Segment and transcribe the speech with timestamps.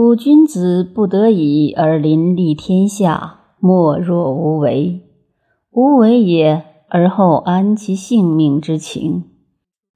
[0.00, 5.00] 故君子不得已而临立天下，莫若无为。
[5.72, 9.24] 无为也，而后安其性命之情。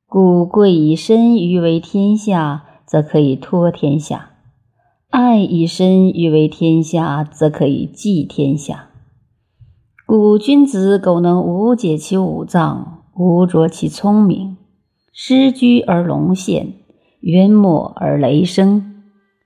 [0.08, 4.32] 故贵以身于为天下，则可以托天下；
[5.10, 8.88] 爱以身于为天下，则可以济天下。
[10.04, 14.56] 故君子苟能无解其五脏，无着其聪明，
[15.12, 16.72] 失居而龙现，
[17.20, 18.91] 渊没而雷声，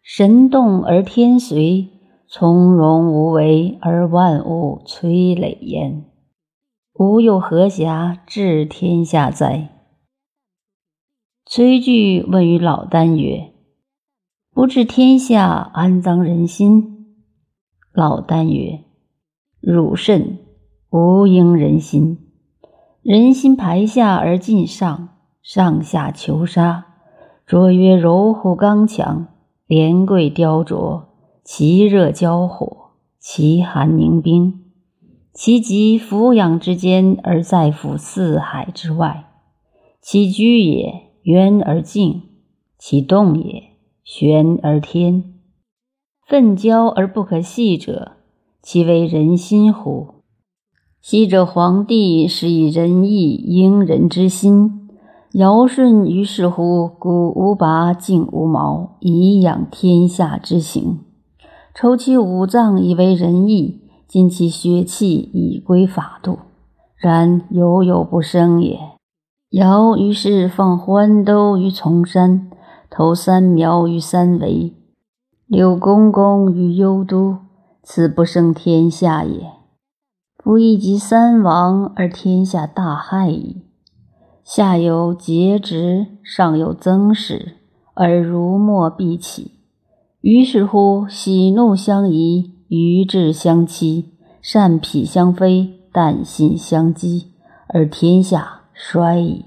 [0.08, 1.88] 神动而天随，
[2.28, 6.04] 从容无为而万物摧累焉。
[6.94, 9.68] 吾又何暇治天下哉？
[11.44, 13.52] 崔据问于老聃曰
[14.54, 17.16] ：“不治天下，安葬人心？”
[17.92, 18.84] 老聃曰
[19.60, 20.38] ：“汝甚，
[20.90, 22.30] 吾应人心。
[23.02, 25.08] 人心排下而尽上，
[25.42, 26.86] 上下求杀。
[27.44, 29.26] 卓曰柔乎刚强，
[29.66, 31.04] 连贵雕琢，
[31.44, 34.62] 其热交火，其寒凝冰。”
[35.38, 39.26] 其极俯仰之间，而在乎四海之外；
[40.00, 42.22] 其居也，渊而静；
[42.78, 43.64] 其动也，
[44.02, 45.34] 玄而天。
[46.26, 48.12] 愤交而不可细者，
[48.62, 50.22] 其为人心乎？
[51.02, 54.85] 昔者皇帝是以仁义应人之心，
[55.36, 56.88] 尧舜于是乎？
[56.88, 61.00] 故无拔尽无毛，以养天下之行。
[61.74, 63.82] 筹其五脏以为仁义。
[64.08, 66.38] 尽其血气以归法度，
[66.96, 68.78] 然犹有不生也。
[69.50, 72.48] 尧于是放欢兜于崇山，
[72.88, 74.72] 投三苗于三围，
[75.46, 77.38] 柳公公于幽都，
[77.82, 79.50] 此不生天下也。
[80.38, 83.65] 夫一及三王而天下大害矣。
[84.46, 87.56] 下有节直，上有增始，
[87.94, 89.50] 而如墨必起。
[90.20, 92.52] 于是乎，喜怒相宜。
[92.68, 97.32] 愚智相欺，善痞相非，旦信相激，
[97.66, 99.46] 而天下衰矣。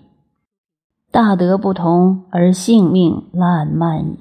[1.12, 4.20] 大德不同，而性命烂漫矣。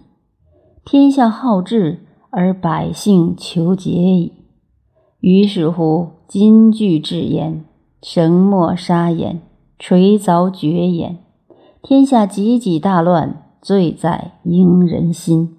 [0.85, 4.33] 天下好治，而百姓求节矣。
[5.19, 7.65] 于是乎，金句至焉，
[8.01, 9.41] 绳墨杀焉，
[9.79, 11.19] 垂凿决焉。
[11.83, 15.57] 天下济济大乱，罪在应人心。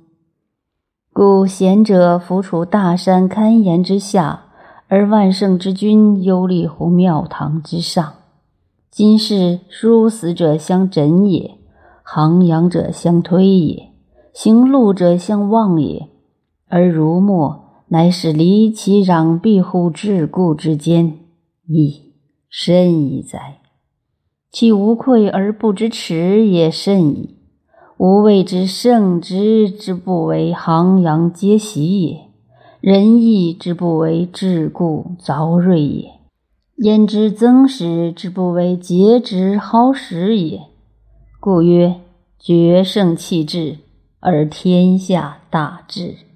[1.14, 4.46] 故贤者伏处大山堪言之下，
[4.88, 8.14] 而万圣之君忧立乎庙堂之上。
[8.92, 11.58] 今世殊死者相枕也，
[12.04, 13.92] 行阳者相推也，
[14.34, 16.10] 行路者相望也。
[16.68, 21.18] 而如墨，乃是离其攘蔽乎桎梏之间，
[21.68, 22.14] 亦
[22.50, 23.59] 甚矣哉！
[24.52, 27.36] 其无愧而不知耻也甚矣。
[27.98, 32.22] 吾谓之圣之之不为行阳皆喜也，
[32.80, 36.12] 仁义之不为桎梏凿锐也，
[36.78, 40.62] 焉知曾始之不为节直好使也？
[41.42, 42.00] 故曰：
[42.40, 43.80] 决胜气质，
[44.22, 46.29] 而天下大治。